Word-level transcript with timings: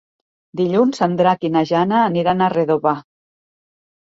Dilluns 0.61 1.01
en 1.07 1.13
Drac 1.19 1.45
i 1.49 1.51
na 1.57 1.63
Jana 1.73 1.99
aniran 2.07 2.41
a 2.47 2.51
Redovà. 2.57 2.95